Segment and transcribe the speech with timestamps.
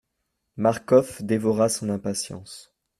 [0.57, 2.73] Marcof dévora son impatience.